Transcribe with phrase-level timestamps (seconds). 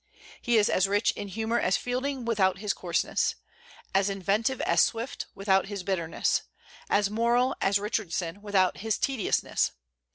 [0.41, 3.35] He is as rich in humor as Fielding, without his coarseness;
[3.93, 6.41] as inventive as Swift, without his bitterness;
[6.89, 9.73] as moral as Richardson, without his tediousness.